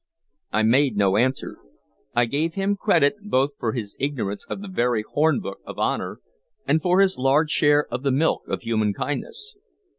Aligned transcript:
I 0.51 0.63
made 0.63 0.97
no 0.97 1.15
answer. 1.15 1.59
I 2.15 2.25
gave 2.25 2.55
him 2.55 2.75
credit 2.75 3.17
both 3.21 3.51
for 3.59 3.73
his 3.73 3.95
ignorance 3.99 4.47
of 4.49 4.59
the 4.63 4.67
very 4.67 5.03
hornbook 5.03 5.59
of 5.63 5.77
honor 5.77 6.21
and 6.65 6.81
for 6.81 7.01
his 7.01 7.19
large 7.19 7.51
share 7.51 7.85
of 7.93 8.01
the 8.01 8.09
milk 8.09 8.47
of 8.47 8.63
human 8.63 8.95
kindness. 8.95 9.55